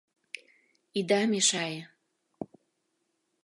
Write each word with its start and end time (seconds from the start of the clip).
—Ида 0.99 1.21
мешае. 1.31 1.79